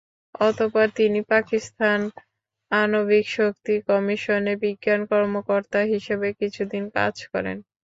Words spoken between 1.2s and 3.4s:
পাকিস্তান আণবিক